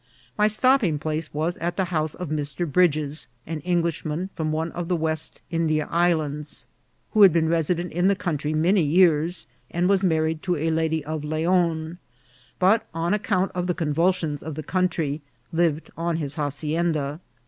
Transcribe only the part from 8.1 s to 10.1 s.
country many years, and was